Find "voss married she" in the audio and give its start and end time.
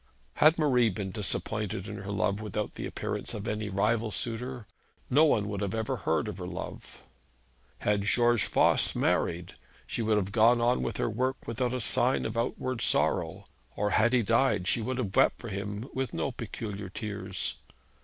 8.47-10.01